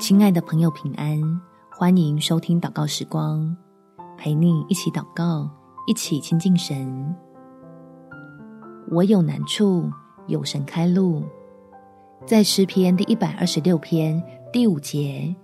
[0.00, 1.20] 亲爱的朋友，平安！
[1.70, 3.54] 欢迎收听祷告时光，
[4.16, 5.46] 陪你一起祷告，
[5.86, 7.14] 一起亲近神。
[8.90, 9.90] 我有难处，
[10.26, 11.22] 有神开路。
[12.24, 15.36] 在诗篇第一百二十六篇第五节，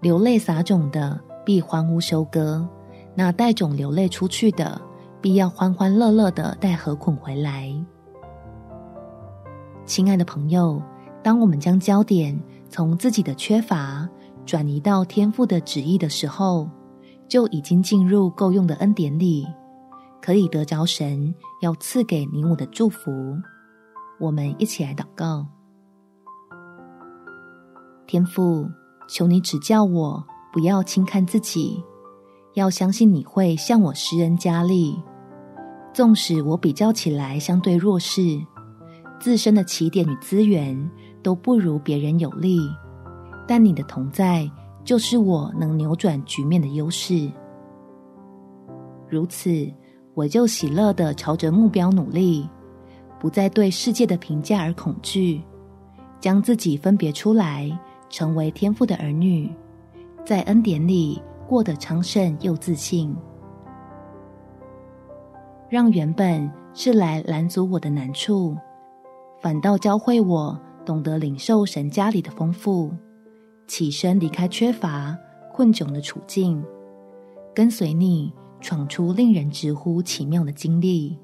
[0.00, 2.66] 流泪撒种的必欢呼收割，
[3.14, 4.78] 那带种流泪出去的，
[5.20, 7.72] 必要欢欢乐乐的带禾捆回来。
[9.86, 10.82] 亲爱的朋友，
[11.22, 12.36] 当我们将焦点
[12.68, 14.08] 从自己的缺乏
[14.44, 16.68] 转移到天父的旨意的时候，
[17.28, 19.46] 就已经进入够用的恩典里，
[20.20, 23.10] 可以得着神要赐给你我的祝福。
[24.20, 25.46] 我们一起来祷告：
[28.06, 28.68] 天父，
[29.08, 31.82] 求你指教我，不要轻看自己，
[32.54, 35.00] 要相信你会向我施恩加力。
[35.94, 38.20] 纵使我比较起来相对弱势，
[39.20, 40.90] 自身的起点与资源
[41.22, 42.58] 都不如别人有力，
[43.46, 44.50] 但你的同在
[44.84, 47.30] 就是我能扭转局面的优势。
[49.08, 49.70] 如此，
[50.14, 52.48] 我就喜乐地朝着目标努力，
[53.18, 55.42] 不再对世界的评价而恐惧，
[56.20, 57.70] 将自己分别出来，
[58.10, 59.50] 成为天赋的儿女，
[60.24, 63.14] 在恩典里过得昌盛又自信，
[65.68, 68.56] 让原本是来拦阻我的难处，
[69.40, 70.58] 反倒教会我
[70.88, 72.90] 懂得领受神家里的丰富，
[73.66, 75.14] 起身离开缺乏
[75.52, 76.64] 困窘的处境，
[77.54, 81.18] 跟随你闯出令人直呼奇妙的经历。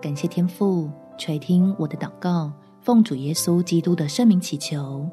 [0.00, 5.10] 感谢天父垂听我的祷告，奉主耶稣基督的圣名祈求，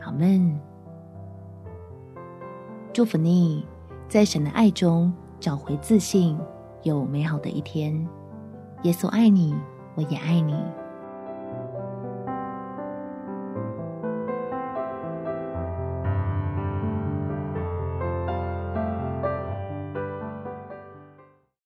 [0.00, 0.60] 阿们。
[2.92, 3.64] 祝福你，
[4.08, 6.36] 在神的爱中找回自信，
[6.82, 8.04] 有美好的一天。
[8.82, 9.54] 耶稣爱你，
[9.94, 10.56] 我也爱你。